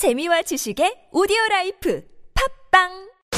재미와 0.00 0.40
지식의 0.40 1.12
오디오 1.12 1.36
라이프 1.50 2.02
팟빵 2.72 2.88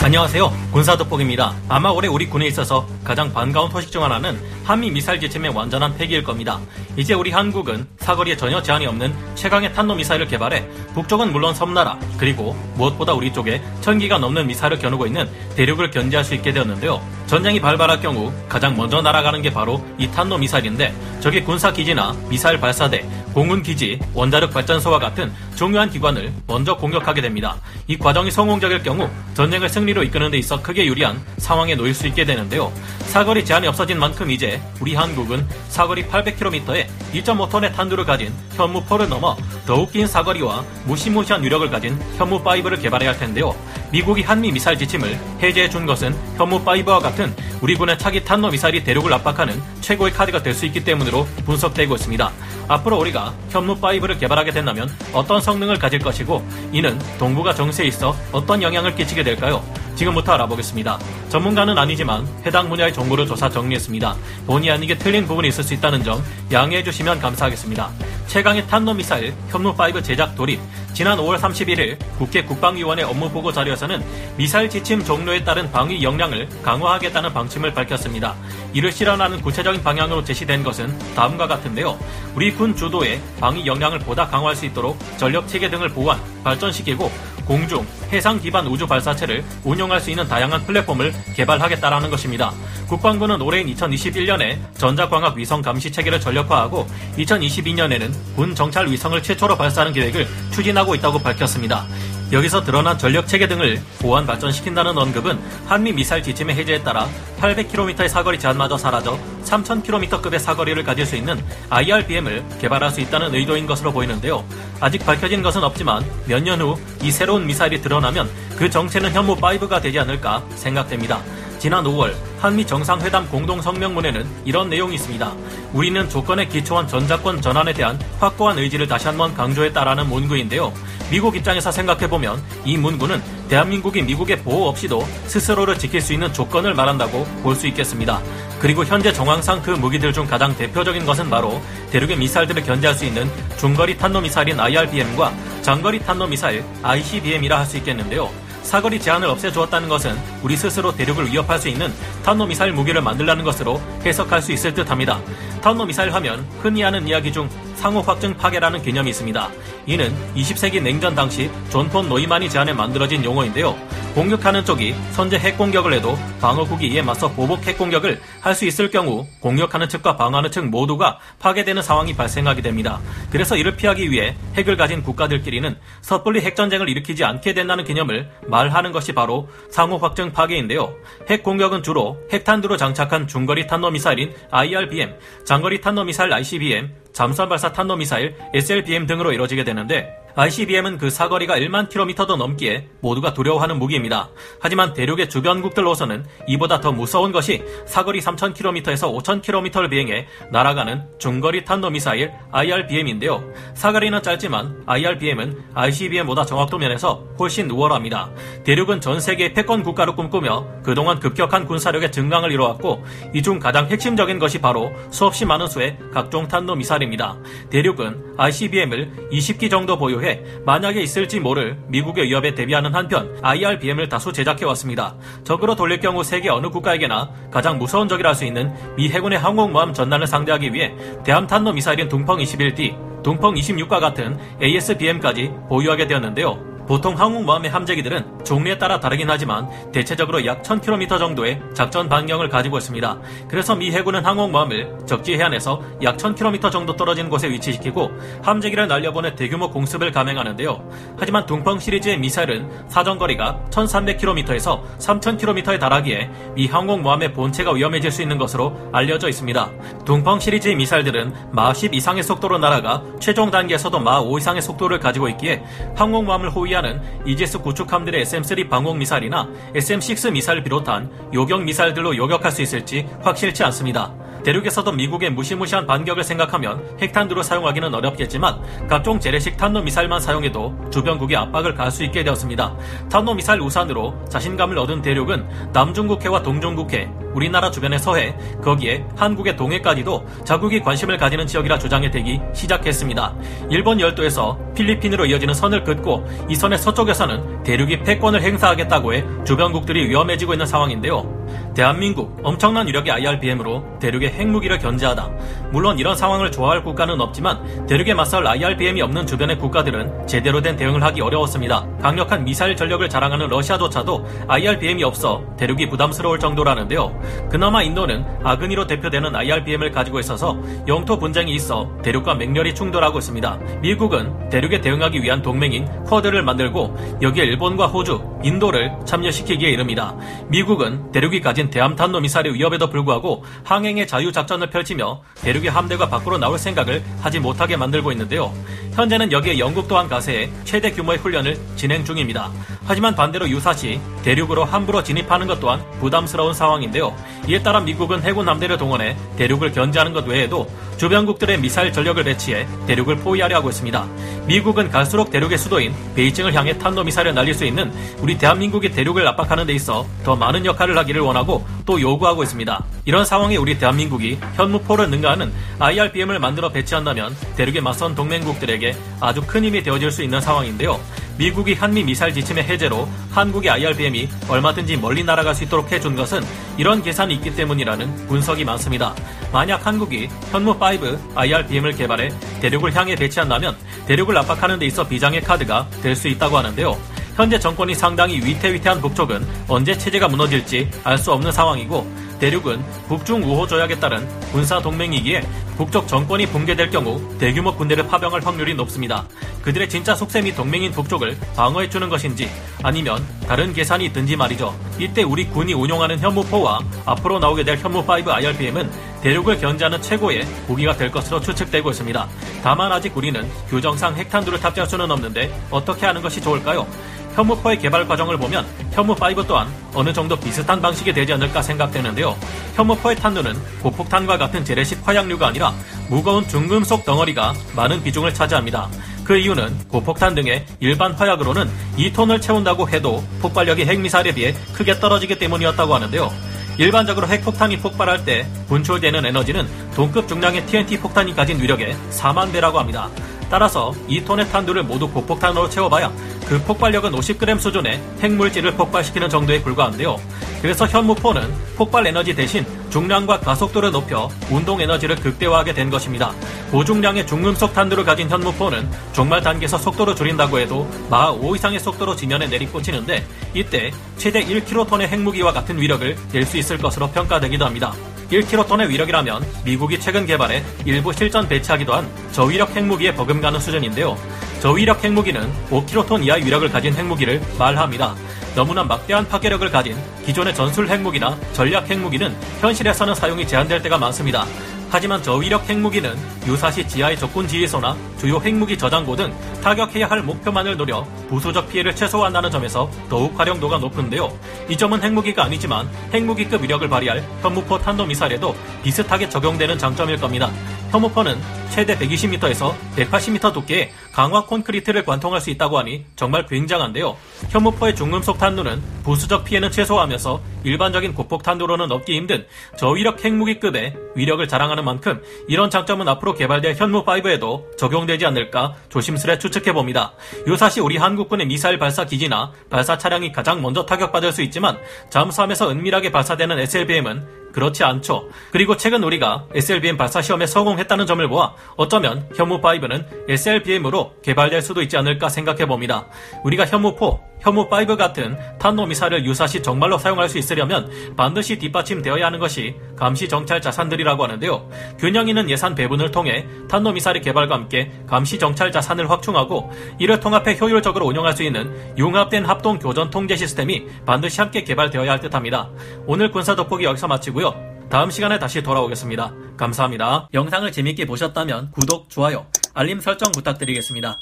안녕하세요. 0.01 0.49
군사돋보기입니다. 0.73 1.57
아마 1.69 1.91
올해 1.91 2.07
우리 2.07 2.27
군에 2.27 2.47
있어서 2.47 2.87
가장 3.03 3.33
반가운 3.33 3.69
소식 3.69 3.91
중 3.91 4.05
하나는 4.05 4.39
한미 4.65 4.91
미사일 4.91 5.21
지침의 5.21 5.55
완전한 5.55 5.97
폐기일 5.97 6.23
겁니다. 6.23 6.61
이제 6.97 7.15
우리 7.15 7.31
한국은 7.31 7.87
사거리에 7.99 8.37
전혀 8.37 8.63
제한이 8.63 8.87
없는 8.87 9.15
최강의 9.35 9.73
탄도 9.75 9.95
미사일을 9.95 10.27
개발해 10.29 10.67
북쪽은 10.95 11.33
물론 11.33 11.55
섬나라 11.55 11.99
그리고 12.19 12.57
무엇보다 12.75 13.13
우리 13.13 13.33
쪽에 13.33 13.61
천기가 13.81 14.19
넘는 14.19 14.47
미사일을 14.47 14.79
겨누고 14.79 15.07
있는 15.07 15.29
대륙을 15.57 15.91
견제할 15.91 16.25
수 16.25 16.35
있게 16.35 16.53
되었는데요. 16.53 17.01
전쟁이 17.27 17.61
발발할 17.61 18.01
경우 18.01 18.33
가장 18.49 18.77
먼저 18.77 19.01
날아가는 19.01 19.41
게 19.43 19.51
바로 19.51 19.83
이 19.99 20.07
탄도 20.09 20.39
미사일인데 20.39 20.95
적의 21.21 21.45
군사 21.45 21.73
기지나 21.73 22.15
미사일 22.29 22.61
발사대, 22.61 23.07
공군 23.33 23.63
기지, 23.63 23.99
원자력 24.13 24.53
발전소와 24.53 24.99
같은 24.99 25.33
중요한 25.55 25.89
기관을 25.89 26.33
먼저 26.47 26.77
공격하게 26.77 27.23
됩니다. 27.23 27.57
이 27.87 27.97
과정이 27.97 28.31
성공적일 28.31 28.83
경우 28.83 29.09
전쟁을 29.35 29.69
승리로 29.69 30.03
이끄는 30.03 30.31
데 30.31 30.39
있어 30.39 30.61
크게 30.61 30.85
유리한 30.85 31.23
상황에 31.39 31.75
놓일 31.75 31.95
수 31.95 32.07
있게 32.07 32.25
되는데요. 32.25 32.73
사거리 33.07 33.45
제한이 33.45 33.67
없어진 33.67 33.99
만큼 33.99 34.31
이제 34.31 34.52
우리 34.81 34.95
한국은 34.95 35.47
사거리 35.69 36.07
800km에 36.07 36.87
2.5톤의 37.13 37.75
탄두를 37.75 38.05
가진 38.05 38.33
현무4를 38.57 39.09
넘어 39.09 39.37
더욱 39.67 39.93
긴 39.93 40.07
사거리와 40.07 40.65
무시무시한 40.85 41.45
유력을 41.45 41.69
가진 41.71 41.99
현무5를 42.19 42.81
개발해야 42.81 43.11
할 43.11 43.19
텐데요. 43.19 43.55
미국이 43.91 44.23
한미 44.23 44.51
미사일 44.53 44.79
지침을 44.79 45.19
해제해 45.43 45.69
준 45.69 45.85
것은 45.87 46.15
현무5와 46.39 47.01
같은 47.01 47.35
우리 47.61 47.77
군의 47.77 47.99
차기 47.99 48.25
탄도 48.25 48.49
미사일이 48.51 48.83
대륙을 48.83 49.13
압박하는 49.13 49.61
최고의 49.81 50.13
카드가 50.13 50.43
될 50.43 50.53
수 50.53 50.67
있기 50.67 50.85
때문으로 50.85 51.27
분석되고 51.47 51.95
있습니다. 51.95 52.31
앞으로 52.69 52.99
우리가 52.99 53.33
현무5를 53.51 54.21
개발하게 54.21 54.51
된다면 54.53 54.91
어떤 55.13 55.41
성능을 55.41 55.79
가질 55.79 55.99
것이고 56.01 56.47
이는 56.73 56.99
동북아 57.19 57.55
정세에 57.55 57.87
있어 57.87 58.15
어떤 58.33 58.63
영향을 58.63 58.95
끼치게 58.95 59.23
될까요? 59.23 59.65
지금부터 59.95 60.33
알아보겠습니다. 60.33 60.99
전문가는 61.29 61.77
아니지만 61.77 62.27
해당 62.45 62.69
분야의 62.69 62.93
정보를 62.93 63.27
조사 63.27 63.49
정리했습니다. 63.49 64.17
본의 64.47 64.71
아니게 64.71 64.99
틀린 64.99 65.27
부분이 65.27 65.49
있을 65.49 65.65
수 65.65 65.75
있다는 65.75 66.03
점 66.03 66.23
양해해 66.51 66.83
주시면 66.83 67.21
감사하겠습니다. 67.21 67.91
최강의 68.27 68.67
탄도미사일 68.67 69.35
현무5 69.51 70.03
제작 70.03 70.35
돌입 70.35 70.59
지난 70.95 71.19
5월 71.19 71.39
31일 71.39 71.99
국회 72.19 72.43
국방위원회 72.43 73.03
업무보고 73.03 73.53
자료에서는 73.53 74.03
미사일 74.37 74.69
지침 74.69 75.05
종료에 75.05 75.43
따른 75.45 75.71
방위 75.71 76.03
역량을 76.03 76.49
강화하겠다는 76.63 77.33
방침을 77.33 77.73
밝혔습니다. 77.75 78.35
이를 78.73 78.93
실현하는 78.93 79.41
구체적인 79.43 79.83
방향으로 79.83 80.25
제시된 80.25 80.63
것은 80.63 80.97
다음과 81.15 81.47
같은데요. 81.47 81.99
우리 82.35 82.53
군 82.53 82.77
주도의 82.77 83.21
방위 83.41 83.67
역량을 83.67 83.99
보다 84.01 84.27
강화할 84.27 84.57
수 84.57 84.67
있도록 84.67 84.99
전력 85.17 85.49
체계 85.49 85.69
등을 85.69 85.89
보완, 85.91 86.19
발전시키고 86.45 87.11
공중, 87.47 87.87
해상 88.13 88.41
기반 88.41 88.67
우주 88.67 88.87
발사체를 88.87 89.45
운용할 89.65 90.01
수 90.01 90.11
있는 90.11 90.27
다양한 90.29 90.65
플랫폼을 90.65 91.13
개발하겠다라는 91.35 92.11
것입니다. 92.11 92.53
국방부는 92.89 93.41
올해인 93.41 93.67
2021년에 93.75 94.59
전자광학 94.77 95.37
위성 95.37 95.63
감시 95.63 95.91
체계를 95.91 96.21
전력화하고 96.21 96.87
2022년에는 97.19 98.13
군 98.37 98.55
정찰 98.55 98.91
위성을 98.91 99.23
최초로 99.23 99.57
발사하는 99.57 99.93
계획을 99.93 100.27
추진하고 100.51 100.95
있다고 100.95 101.19
밝혔습니다. 101.19 101.87
여기서 102.33 102.63
드러난 102.65 102.97
전력 102.97 103.29
체계 103.29 103.47
등을 103.47 103.79
보완 104.01 104.25
발전시킨다는 104.27 104.97
언급은 104.97 105.39
한미 105.67 105.93
미사일 105.93 106.23
지침의 106.23 106.57
해제에 106.57 106.83
따라 106.83 107.07
800km의 107.39 108.09
사거리 108.09 108.39
제한마저 108.39 108.79
사라져 108.79 109.19
3000km급의 109.45 110.39
사거리를 110.39 110.83
가질 110.83 111.05
수 111.05 111.15
있는 111.17 111.39
IRBM을 111.69 112.43
개발할 112.59 112.91
수 112.91 113.01
있다는 113.03 113.35
의도인 113.35 113.67
것으로 113.67 113.93
보이는데요. 113.93 114.45
아직 114.81 115.05
밝혀진 115.05 115.43
것은 115.43 115.63
없지만 115.63 116.05
몇 116.27 116.43
년 116.43 116.61
후 116.63 116.77
이 117.03 117.11
새로운 117.11 117.47
미사일이 117.47 117.83
드러나면 117.83 118.31
그 118.57 118.71
정체는 118.71 119.13
현무 119.13 119.37
5가 119.37 119.83
되지 119.83 119.99
않을까 119.99 120.43
생각됩니다. 120.55 121.21
지난 121.63 121.85
5월 121.85 122.13
한미 122.41 122.67
정상회담 122.67 123.29
공동 123.29 123.63
성명문에는 123.63 124.27
이런 124.45 124.69
내용이 124.69 124.97
있습니다. 124.97 125.33
우리는 125.73 126.09
조건에 126.09 126.45
기초한 126.49 126.89
전자권 126.89 127.41
전환에 127.41 127.73
대한 127.73 128.01
확고한 128.19 128.59
의지를 128.59 128.89
다시 128.89 129.07
한번 129.07 129.33
강조했다라는 129.33 130.09
문구인데요. 130.09 130.73
미국 131.09 131.37
입장에서 131.37 131.71
생각해보면 131.71 132.43
이 132.65 132.77
문구는 132.77 133.23
대한민국이 133.49 134.03
미국의 134.03 134.41
보호 134.41 134.67
없이도 134.71 135.07
스스로를 135.29 135.79
지킬 135.79 136.01
수 136.01 136.13
있는 136.13 136.33
조건을 136.33 136.75
말한다고 136.75 137.25
볼 137.45 137.55
수 137.55 137.69
있겠습니다. 137.69 138.21
그리고 138.59 138.85
현재 138.85 139.13
정황상 139.13 139.63
그 139.63 139.71
무기들 139.71 140.13
중 140.13 140.27
가장 140.27 140.57
대표적인 140.57 141.07
것은 141.07 141.31
바로 141.31 141.63
대륙의 141.93 142.17
미사일들을 142.17 142.65
견제할 142.65 142.97
수 142.97 143.05
있는 143.05 143.31
중거리 143.59 143.97
탄도미사일인 143.99 144.59
IRBM과 144.59 145.33
장거리 145.63 146.01
탄도미사일 146.01 146.65
ICBM이라 146.83 147.61
할 147.61 147.67
수 147.67 147.77
있겠는데요. 147.77 148.29
사거리 148.63 149.01
제한을 149.01 149.29
없애주었다는 149.29 149.89
것은 149.89 150.17
우리 150.43 150.57
스스로 150.57 150.95
대륙을 150.95 151.31
위협할 151.31 151.59
수 151.59 151.69
있는 151.69 151.93
탄도미사일 152.25 152.73
무기를 152.73 153.03
만들라는 153.03 153.45
것으로 153.45 153.81
해석할 154.05 154.41
수 154.41 154.53
있을 154.53 154.73
듯 154.73 154.91
합니다. 154.91 155.21
탄도미사일 155.61 156.13
하면 156.15 156.47
흔히 156.61 156.83
하는 156.83 157.07
이야기 157.07 157.33
중 157.33 157.49
상호 157.77 158.01
확증 158.01 158.37
파괴라는 158.37 158.83
개념이 158.83 159.11
있습니다. 159.11 159.51
이는 159.87 160.15
20세기 160.37 160.81
냉전 160.83 161.15
당시 161.15 161.51
존폰 161.71 162.09
노이만이 162.09 162.49
제안해 162.49 162.73
만들어진 162.73 163.25
용어인데요. 163.25 163.77
공격하는 164.15 164.67
쪽이 164.67 164.95
선제 165.13 165.39
핵공격을 165.39 165.95
해도 165.95 166.19
방어국이 166.39 166.87
이에 166.87 167.01
맞서 167.01 167.33
보복 167.33 167.67
핵공격을 167.67 168.21
할 168.41 168.53
수 168.53 168.67
있을 168.67 168.91
경우 168.91 169.27
공격하는 169.41 169.89
측과 169.89 170.19
방어하는 170.19 170.51
측 170.51 170.67
모두가 170.67 171.19
파괴되는 171.39 171.81
상황이 171.81 172.15
발생하게 172.15 172.61
됩니다. 172.61 173.01
그래서 173.31 173.57
이를 173.57 173.75
피하기 173.77 174.11
위해 174.11 174.37
핵을 174.55 174.77
가진 174.77 175.03
국가들끼리는 175.03 175.75
섣불리 176.03 176.43
핵전쟁을 176.43 176.91
일으키지 176.91 177.25
않게 177.25 177.55
된다는 177.55 177.85
개념을 177.85 178.29
말하는 178.47 178.93
것이 178.93 179.15
바로 179.15 179.49
상호 179.71 179.97
확증 179.97 180.33
파괴인데요. 180.33 180.95
핵 181.31 181.43
공격은 181.43 181.83
주로 181.83 182.19
핵탄두로 182.31 182.77
장착한 182.77 183.27
중거리 183.27 183.67
탄도미사일인 183.67 184.35
IRBM, 184.51 185.15
장거리 185.47 185.81
탄도미사일 185.81 186.31
ICBM, 186.35 186.91
잠수함 187.15 187.49
발사 187.49 187.73
탄도미사일 187.73 188.37
SLBM 188.53 189.07
등으로 189.07 189.33
이루어지게 189.33 189.65
되는데 189.65 190.22
ICBM은 190.35 190.99
그 190.99 191.11
사거리가 191.11 191.57
1만 191.59 191.89
킬로미터도 191.89 192.37
넘기에 192.37 192.89
모두가 193.01 193.35
두려워하는 193.35 193.79
무기입니다. 193.79 194.31
하지만 194.61 194.95
대륙의 194.95 195.29
주변국들로서는 195.29 196.25
이보다 196.49 196.81
더 196.81 196.91
무서운 196.93 197.33
것이 197.33 197.63
사거리 197.87 198.21
3,000km에서 198.21 199.13
5,000km를 199.23 199.91
비행해 199.91 200.27
날아가는 200.51 201.03
중거리 201.19 201.65
탄도미사일 201.65 202.33
IRBM인데요. 202.51 203.45
사거리는 203.75 204.23
짧지만 204.23 204.83
IRBM은 204.87 205.63
ICBM보다 205.75 206.47
정확도 206.47 206.79
면에서 206.79 207.25
훨씬 207.39 207.71
우월합니다. 207.71 208.31
대륙은 208.65 209.01
전 209.01 209.21
세계의 209.21 209.53
패권 209.55 209.83
국가로 209.83 210.15
꿈꾸며 210.17 210.67
그동안 210.83 211.21
급격한 211.21 211.67
군사력의 211.67 212.11
증강을 212.11 212.51
이뤄왔고 212.51 213.05
이 213.35 213.43
중 213.43 213.59
가장 213.59 213.89
핵심적인 213.89 214.39
것이 214.39 214.61
바로 214.61 214.93
수없이 215.11 215.45
많은 215.45 215.67
수의 215.67 215.99
각종 216.13 216.47
탄도미사일입니다. 216.47 217.37
대륙은 217.71 218.35
ICBM을 218.37 219.29
20기 219.33 219.69
정도 219.69 219.99
보유 219.99 220.22
해 220.23 220.43
만약에 220.65 221.01
있을지 221.01 221.41
모를 221.41 221.77
미국의 221.89 222.25
위협에 222.25 222.55
대비하는 222.55 222.95
한편 222.95 223.37
IRBM을 223.43 224.09
다수 224.09 224.33
제작해왔습니다. 224.33 225.15
적으로 225.45 225.75
돌릴 225.75 226.01
경우 226.01 226.23
세계 226.25 226.49
어느 226.49 226.69
국가에게나 226.69 227.31
가장 227.51 227.79
무서운 227.79 228.09
적이라 228.09 228.31
할 228.31 228.35
수 228.35 228.45
있는 228.47 228.73
미 228.97 229.11
해군의 229.11 229.39
항공모함 229.39 229.93
전단을 229.93 230.27
상대하기 230.27 230.73
위해 230.73 230.95
대함탄도 231.25 231.73
미사일인 231.75 232.09
둥펑 232.09 232.39
21D, 232.39 233.23
둥펑 233.23 233.55
26과 233.55 234.01
같은 234.01 234.39
ASBM까지 234.63 235.53
보유하게 235.69 236.07
되었는데요. 236.07 236.72
보통 236.87 237.19
항공 237.19 237.45
모함의 237.45 237.71
함재기들은 237.71 238.45
종류에 238.45 238.79
따라 238.79 238.99
다르긴 238.99 239.31
하지만 239.31 239.69
대체적으로 239.93 240.45
약 240.45 240.63
1000km 240.63 241.19
정도의 241.19 241.61
작전 241.75 242.09
반경을 242.09 242.49
가지고 242.49 242.79
있습니다. 242.79 243.19
그래서 243.49 243.75
미 243.75 243.93
해군은 243.93 244.25
항공 244.25 244.51
모함을 244.53 244.99
적지 245.07 245.35
해안에서 245.35 245.81
약 246.03 246.17
1000km 246.17 246.71
정도 246.71 246.97
떨어진 246.97 247.29
곳에 247.29 247.49
위치시키고 247.49 248.11
함재기를 248.43 248.89
날려보내 248.89 249.37
대규모 249.37 249.71
공습을 249.71 250.11
감행하는데요. 250.11 250.91
하지만 251.19 251.47
둥펑 251.47 251.79
시리즈의 251.79 252.19
미사일은 252.19 252.89
사정거리가 252.89 253.67
1300km에서 253.71 254.83
3000km에 254.99 255.79
달하기에 255.79 256.31
미 256.55 256.67
항공 256.67 257.03
모함의 257.03 257.33
본체가 257.33 257.73
위험해질 257.73 258.11
수 258.11 258.23
있는 258.23 258.39
것으로 258.39 258.77
알려져 258.93 259.29
있습니다. 259.29 259.71
둥펑 260.05 260.41
시리즈의 260.41 260.75
미사일들은 260.77 261.51
마 261.53 261.73
10 261.73 261.95
이상의 261.95 262.23
속도로 262.23 262.59
날아가 262.59 263.03
최종 263.19 263.51
단계에서도 263.51 263.99
마 263.99 264.21
5 264.21 264.39
이상의 264.39 264.61
속도를 264.61 265.01
가지고 265.01 265.29
있기에 265.31 265.63
항공 265.97 266.27
모함을 266.27 266.51
호위 266.51 266.73
소비하는 266.83 267.01
이지스 267.25 267.61
구축함들의 267.61 268.21
SM-3 268.23 268.69
방공 268.69 268.99
미사일이나 268.99 269.49
SM-6 269.75 270.33
미사일을 270.33 270.65
비롯한 270.65 271.11
요격 271.33 271.63
미사일들로 271.63 272.17
요격할 272.17 272.51
수 272.51 272.61
있을지 272.61 273.09
확실치 273.23 273.63
않습니다. 273.65 274.13
대륙에서도 274.45 274.91
미국의 274.91 275.31
무시무시한 275.31 275.87
반격을 275.87 276.25
생각하면 276.25 276.85
핵탄두를 277.01 277.45
사용하기는 277.45 277.95
어렵겠지만 277.95 278.61
각종 278.89 279.21
재래식 279.21 279.57
탄도미사일만 279.57 280.21
사용해도 280.21 280.75
주변국의 280.91 281.37
압박을 281.37 281.75
가할 281.75 281.93
수 281.93 282.03
있게 282.03 282.25
되었습니다. 282.25 282.77
탄도미사일 283.09 283.61
우산으로 283.61 284.25
자신감을 284.29 284.77
얻은 284.79 285.01
대륙은 285.03 285.71
남중국해와 285.73 286.43
동중국해, 286.43 287.09
우리나라 287.35 287.71
주변의 287.71 287.99
서해, 287.99 288.35
거기에 288.63 289.05
한국의 289.17 289.57
동해까지도 289.57 290.27
자국이 290.45 290.81
관심을 290.81 291.17
가지는 291.17 291.47
지역이라 291.47 291.79
주장해 291.79 292.11
대기 292.11 292.41
시작했습니다. 292.53 293.35
일본 293.71 294.01
열도에서 294.01 294.59
필리핀으로 294.75 295.27
이어지는 295.27 295.55
선을 295.55 295.85
긋고 295.85 296.27
이 296.49 296.55
선의 296.55 296.79
서쪽에서는 296.79 297.63
대륙이 297.63 298.03
패권을 298.03 298.43
행사하겠다고 298.43 299.15
해 299.15 299.25
주변국들이 299.45 300.09
위험해지고 300.09 300.55
있는 300.55 300.67
상황인데요. 300.67 301.43
대한민국 301.75 302.39
엄청난 302.43 302.87
위력의 302.87 303.13
IRBM으로 303.13 303.99
대륙의 303.99 304.31
핵무기를 304.31 304.79
견제하다. 304.79 305.31
물론 305.71 305.99
이런 305.99 306.17
상황을 306.17 306.51
좋아할 306.51 306.83
국가는 306.83 307.19
없지만 307.21 307.87
대륙에 307.87 308.15
맞설 308.15 308.47
IRBM이 308.47 309.01
없는 309.03 309.27
주변의 309.27 309.59
국가들은 309.59 310.27
제대로 310.27 310.61
된 310.61 310.77
대응을 310.77 311.03
하기 311.03 311.21
어려웠습니다. 311.21 311.87
강력한 312.01 312.45
미사일 312.45 312.77
전력을 312.77 313.09
자랑하는 313.09 313.49
러시아조차도 313.49 314.27
IRBM이 314.49 315.03
없어 315.05 315.43
대륙이 315.57 315.89
부담스러울 315.89 316.39
정도라는데요. 316.39 317.22
그나마 317.51 317.83
인도는 317.83 318.25
아그니로 318.43 318.87
대표되는 318.87 319.35
IRBM을 319.35 319.91
가지고 319.91 320.21
있어서 320.21 320.59
영토 320.89 321.19
분쟁이 321.19 321.55
있어 321.55 321.91
대륙과 322.03 322.35
맹렬히 322.35 322.75
충돌하고 322.75 323.19
있습니다. 323.19 323.59
미국은 323.81 324.49
대륙에 324.49 324.81
대응하기 324.81 325.23
위한 325.23 325.43
동맹인 325.43 325.87
쿼드를 326.05 326.43
만들고 326.43 327.19
여기에 327.23 327.45
일본과 327.45 327.87
호주, 327.87 328.41
인도를 328.43 328.93
참여시키기에 329.05 329.71
이릅니다. 329.71 330.15
미국은 330.49 331.13
대륙이 331.13 331.41
가진 331.41 331.71
대함탄도 331.71 332.21
미사일의 332.21 332.55
위협에도 332.55 332.89
불구하고 332.89 333.45
항행의 333.65 334.07
자유작전을 334.07 334.71
펼치며 334.71 335.23
대륙의 335.43 335.71
함대가 335.71 336.09
밖으로 336.09 336.39
나올 336.39 336.59
생각을 336.59 337.03
하지 337.21 337.41
못하게 337.41 337.77
만들고 337.77 338.13
있는데요. 338.13 338.53
현재는 338.95 339.33
여기에 339.33 339.59
영국 339.59 339.89
또한 339.89 340.09
가세해 340.09 340.51
최대 340.65 340.91
규모의 340.91 341.19
훈련을 341.19 341.59
진행 341.77 342.05
중입니다. 342.05 342.51
하지만 342.85 343.15
반대로 343.15 343.49
유사시 343.49 344.01
대륙으로 344.23 344.65
함부로 344.65 345.03
진입하는 345.03 345.47
것 345.47 345.61
또한 345.61 345.83
부담스러운 346.01 346.53
상황인데요. 346.53 347.12
이에 347.49 347.63
따라 347.63 347.81
미국은 347.81 348.23
해군 348.23 348.49
함대를 348.49 348.79
동원해 348.79 349.17
대륙을 349.37 349.73
견제하는 349.73 350.13
것 350.13 350.27
외에도 350.27 350.69
주변국들의 350.97 351.59
미사일 351.59 351.93
전력을 351.93 352.23
배치해 352.23 352.67
대륙을 352.87 353.17
포위하려 353.17 353.57
하고 353.57 353.71
있습니다. 353.71 354.07
미국은 354.47 354.91
갈수록 354.91 355.31
대륙의 355.31 355.59
수도인 355.59 355.95
베이징을 356.15 356.55
향해 356.55 356.77
탄도미사일을 356.79 357.35
날릴 357.35 357.55
수 357.55 357.65
있는 357.65 357.93
우리 358.21 358.39
대한민국의 358.39 358.93
대륙을 358.93 359.27
압박하는 359.29 359.67
데 359.67 359.73
있어 359.75 360.07
더 360.25 360.37
많은 360.37 360.65
역할을 360.65 360.97
하기를 360.99 361.21
원하고 361.21 361.67
또 361.85 362.01
요구하고 362.01 362.43
있습니다. 362.43 362.85
이런 363.05 363.25
상황에 363.25 363.57
우리 363.57 363.79
대한민국이 363.79 364.39
현무포를 364.55 365.11
능가하는 365.11 365.53
IRBM을 365.79 366.39
만들어 366.39 366.69
배치한다면 366.69 367.35
대륙에 367.57 367.81
맞선 367.81 368.15
동맹국들에게 368.15 368.97
아주 369.21 369.43
큰 369.47 369.65
힘이 369.65 369.83
되어질 369.83 370.11
수 370.11 370.23
있는 370.23 370.41
상황인데요. 370.41 371.01
미국이 371.39 371.75
한미 371.75 372.05
미사일 372.05 372.33
지침의 372.35 372.65
해제로 372.65 373.09
한국의 373.31 373.71
IRBM이 373.71 374.29
얼마든지 374.49 374.97
멀리 374.99 375.25
날아갈 375.25 375.55
수 375.55 375.65
있도록 375.65 375.91
해준 375.91 376.15
것은 376.15 376.43
이런 376.77 377.03
계산이 377.03 377.35
있기 377.35 377.55
때문이라는 377.57 378.27
분석이 378.29 378.65
많습니다. 378.65 379.15
만약 379.53 379.87
한국이 379.87 380.29
현무5 380.53 381.19
IRBM을 381.35 381.93
개발해 381.93 382.31
대륙을 382.61 382.95
향해 382.95 383.15
배치한다면 383.15 383.77
대륙을 384.07 384.37
압박하는 384.39 384.79
데 384.79 384.87
있어 384.87 385.07
비장의 385.07 385.43
카드가 385.43 385.89
될 386.03 386.15
수 386.15 386.29
있다고 386.29 386.59
하는데요. 386.59 386.97
현재 387.35 387.59
정권이 387.59 387.95
상당히 387.95 388.37
위태위태한 388.37 389.01
북쪽은 389.01 389.47
언제 389.67 389.97
체제가 389.97 390.29
무너질지 390.29 390.91
알 391.03 391.17
수 391.17 391.33
없는 391.33 391.51
상황이고 391.51 392.07
대륙은 392.43 392.85
북중 393.07 393.45
우호 393.45 393.69
조약에 393.69 394.01
따른 394.01 394.29
군사 394.51 394.81
동맹이기에 394.81 395.43
북쪽 395.77 396.09
정권이 396.09 396.47
붕괴될 396.47 396.91
경우 396.91 397.23
대규모 397.39 397.73
군대를 397.73 398.09
파병할 398.09 398.45
확률이 398.45 398.75
높습니다. 398.75 399.25
그들의 399.63 399.89
진짜 399.89 400.17
속셈이 400.17 400.57
동맹인 400.57 400.91
북쪽을 400.91 401.39
방어해주는 401.55 402.09
것인지 402.09 402.51
아니면 402.83 403.25
다른 403.47 403.73
계산이 403.73 404.07
있든지 404.07 404.35
말이죠. 404.35 404.77
이때 404.99 405.23
우리 405.23 405.47
군이 405.47 405.73
운용하는 405.73 406.19
현무포와 406.19 406.81
앞으로 407.07 407.39
나오게 407.39 407.63
될 407.63 407.81
현무5 407.81 408.27
IRBM은 408.27 408.91
대륙을 409.23 409.61
견제하는 409.61 410.03
최고의 410.03 410.45
무기가 410.67 410.97
될 410.97 411.13
것으로 411.13 411.41
추측되고 411.41 411.93
있습니다. 411.93 412.29
다만 412.65 412.91
아직 412.91 413.17
우리는 413.17 413.49
규정상 413.69 414.17
핵탄두를 414.17 414.59
탑재할 414.59 414.91
수는 414.91 415.09
없는데 415.13 415.57
어떻게 415.71 416.07
하는 416.07 416.21
것이 416.21 416.41
좋을까요? 416.41 416.89
현무포의 417.35 417.79
개발 417.79 418.07
과정을 418.07 418.37
보면 418.37 418.67
현무5 418.93 419.47
또한 419.47 419.69
어느 419.95 420.13
정도 420.13 420.39
비슷한 420.39 420.81
방식이 420.81 421.13
되지 421.13 421.33
않을까 421.33 421.63
생각되는데요. 421.63 422.37
현무포의 422.77 423.17
탄두는 423.17 423.57
고폭탄과 423.83 424.39
같은 424.39 424.65
재래식 424.65 425.01
화약류가 425.07 425.49
아니라 425.49 425.73
무거운 426.09 426.47
중금속 426.47 427.05
덩어리가 427.05 427.55
많은 427.75 428.03
비중을 428.03 428.35
차지합니다. 428.35 428.89
그 429.25 429.37
이유는 429.37 429.89
고폭탄 429.89 430.35
등의 430.35 430.67
일반 430.81 431.13
화약으로는 431.13 431.71
2톤을 431.97 432.43
채운다고 432.43 432.89
해도 432.89 433.23
폭발력이 433.41 433.85
핵미사일에 433.85 434.35
비해 434.35 434.55
크게 434.73 434.99
떨어지기 434.99 435.39
때문이었다고 435.39 435.95
하는데요. 435.95 436.33
일반적으로 436.79 437.29
핵폭탄이 437.29 437.79
폭발할 437.79 438.25
때 438.25 438.47
분출되는 438.69 439.27
에너지는 439.27 439.69
동급 439.95 440.27
중량의 440.27 440.67
TNT 440.67 440.99
폭탄이 440.99 441.35
가진 441.35 441.61
위력의 441.61 441.97
4만 442.11 442.51
배라고 442.51 442.79
합니다. 442.79 443.09
따라서 443.53 443.93
2톤의 444.09 444.51
탄두를 444.51 444.83
모두 444.83 445.07
고폭탄으로 445.11 445.69
채워봐야 445.69 446.11
그 446.49 446.59
폭발력은 446.63 447.13
50g 447.13 447.61
수준의 447.61 448.01
핵물질을 448.21 448.73
폭발시키는 448.77 449.29
정도에 449.29 449.61
불과한데요. 449.61 450.17
그래서 450.63 450.87
현무포는 450.87 451.53
폭발 451.77 452.07
에너지 452.07 452.35
대신 452.35 452.65
중량과 452.89 453.41
가속도를 453.41 453.93
높여 453.93 454.31
운동 454.51 454.81
에너지를 454.81 455.17
극대화하게 455.17 455.75
된 455.75 455.91
것입니다. 455.91 456.33
고중량의 456.71 457.27
중금속 457.27 457.75
탄두를 457.75 458.07
가진 458.07 458.31
현무포는 458.31 458.89
종말 459.13 459.43
단계에서 459.43 459.77
속도를 459.77 460.17
줄인다고 460.17 460.59
해도 460.59 460.89
마하 461.11 461.31
5 461.33 461.55
이상의 461.55 461.79
속도로 461.79 462.17
지면에 462.17 462.47
내리꽂히는데 462.47 463.23
이때 463.53 463.91
최대 464.17 464.43
1kton의 464.43 465.09
핵무기와 465.09 465.53
같은 465.53 465.79
위력을 465.79 466.17
낼 466.33 466.47
수 466.47 466.57
있을 466.57 466.79
것으로 466.79 467.11
평가되기도 467.11 467.67
합니다. 467.67 467.93
1kton의 468.33 468.89
위력이라면 468.89 469.45
미국이 469.65 470.01
최근 470.01 470.25
개발해 470.25 470.63
일부 470.87 471.13
실전 471.13 471.47
배치하기도 471.47 471.93
한 471.93 472.09
저위력 472.33 472.75
핵무기에 472.75 473.15
버금가는 473.15 473.61
수준인데요. 473.61 474.17
저위력 474.61 475.05
핵무기는 475.05 475.53
5kton 475.71 476.25
이하의 476.25 476.47
위력을 476.47 476.69
가진 476.71 476.95
핵무기를 476.95 477.43
말합니다. 477.59 478.15
너무나 478.55 478.85
막대한 478.85 479.29
파괴력을 479.29 479.71
가진 479.71 479.97
기존의 480.25 480.55
전술 480.55 480.89
핵무기나 480.89 481.39
전략 481.53 481.91
핵무기는 481.91 482.35
현실에서는 482.61 483.15
사용이 483.15 483.47
제한될 483.47 483.83
때가 483.83 483.99
많습니다. 483.99 484.47
하지만 484.93 485.23
저위력 485.23 485.67
핵무기는 485.71 486.15
유사시 486.47 486.87
지하의 486.87 487.19
적군 487.19 487.49
지휘소나 487.49 487.97
주요 488.19 488.39
핵무기 488.39 488.77
저장고 488.77 489.17
등 489.17 489.33
타격해야 489.63 490.07
할 490.07 490.23
목표만을 490.23 490.77
노려 490.77 491.03
부수적 491.31 491.71
피해를 491.71 491.97
최소화한다는 491.97 492.51
점에서 492.51 492.91
더욱 493.09 493.41
활용도가 493.41 493.79
높은데요. 493.79 494.31
이 494.69 494.77
점은 494.77 495.03
핵무기가 495.03 495.45
아니지만 495.45 495.89
핵무기급 496.13 496.63
위력을 496.63 496.87
발휘할 496.87 497.25
현무포 497.41 497.79
탄도미사일에도 497.79 498.55
비슷하게 498.83 499.31
적용되는 499.31 499.79
장점일 499.79 500.19
겁니다. 500.19 500.51
현무포는 500.93 501.39
최대 501.71 501.97
120m에서 501.97 502.75
180m 502.97 503.55
두께의 503.55 503.91
강화 504.13 504.45
콘크리트를 504.45 505.07
관통할 505.07 505.41
수 505.41 505.49
있다고 505.49 505.79
하니 505.79 506.05
정말 506.17 506.45
굉장한데요. 506.45 507.17
현무포의 507.49 507.97
중금속 507.97 508.37
탄두는 508.37 508.83
부수적 509.03 509.45
피해는 509.45 509.71
최소화하면서 509.71 510.43
일반적인 510.65 511.15
고폭 511.15 511.43
탄두로는 511.43 511.91
얻기 511.91 512.15
힘든 512.15 512.47
저위력 512.77 513.25
핵무기급의 513.25 513.95
위력을 514.15 514.47
자랑하는 514.47 514.85
만큼 514.85 515.23
이런 515.49 515.71
장점은 515.71 516.07
앞으로 516.09 516.35
개발될 516.35 516.75
현무5에도 516.75 517.79
적용되지 517.79 518.27
않을까 518.27 518.75
조심스레 518.91 519.39
추측해 519.39 519.73
봅니다. 519.73 520.13
유사시 520.47 520.81
우리 520.81 520.99
한국군의 520.99 521.47
미사일 521.47 521.79
발사 521.79 522.05
기지나 522.05 522.53
발사 522.69 522.99
차량이 522.99 523.33
가장 523.33 523.63
먼저 523.63 523.87
타격받을 523.87 524.31
수 524.31 524.43
있지만 524.43 524.77
잠수함에서 525.09 525.71
은밀하게 525.71 526.13
발사되는 526.13 526.59
SLBM은 526.59 527.42
그렇지 527.53 527.85
않죠. 527.85 528.29
그리고 528.51 528.77
최근 528.77 529.03
우리가 529.05 529.47
SLBM 529.55 529.97
발사 529.97 530.23
시험에 530.23 530.47
성공했다는 530.47 531.07
점을 531.07 531.27
보아 531.29 531.55
어쩌면 531.77 532.29
현무5는 532.31 533.29
SLBM으로 533.29 534.15
개발될 534.23 534.63
수도 534.63 534.83
있지 534.83 534.97
않을까 534.97 535.29
생각해 535.29 535.67
봅니다. 535.67 536.07
우리가 536.45 536.65
현무4, 536.65 537.32
현무5 537.43 537.97
같은 537.97 538.37
탄도미사를 538.59 539.25
유사시 539.25 539.63
정말로 539.63 539.99
사용할 539.99 540.29
수 540.29 540.39
있으려면 540.39 540.91
반드시 541.17 541.59
뒷받침되어야 541.59 542.27
하는 542.27 542.39
것이 542.39 542.75
감시 542.97 543.29
정찰 543.29 543.61
자산들이라고 543.61 544.23
하는데요. 544.25 544.69
균형 544.99 545.29
있는 545.29 545.51
예산 545.51 545.75
배분을 545.75 546.11
통해 546.11 546.47
탄도미사일 546.69 547.21
개발과 547.21 547.55
함께 547.55 547.91
감시 548.07 548.39
정찰 548.39 548.71
자산을 548.71 549.11
확충하고 549.11 549.71
이를 549.99 550.21
통합해 550.21 550.57
효율적으로 550.61 551.07
운영할 551.07 551.35
수 551.35 551.43
있는 551.43 551.73
융합된 551.99 552.45
합동 552.45 552.79
교전 552.79 553.11
통제 553.11 553.37
시스템이 553.37 553.87
반드시 554.07 554.41
함께 554.41 554.65
개발되어야 554.65 555.11
할 555.11 555.21
듯합니다. 555.21 555.71
오늘 556.07 556.31
군사 556.31 556.55
돋보기 556.55 556.85
여기서 556.85 557.09
마치고요. 557.09 557.73
다음 557.91 558.11
시간에 558.11 558.39
다시 558.39 558.63
돌아오겠습니다. 558.63 559.35
감사합니다. 559.59 560.29
영상을 560.33 560.71
재밌게 560.73 561.05
보셨다면 561.05 561.73
구독, 561.73 562.09
좋아요, 562.09 562.47
알림 562.73 563.01
설정 563.01 563.31
부탁드리겠습니다. 563.33 564.19